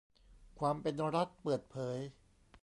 [0.59, 1.97] ความเป็นรัฐเปิดเผย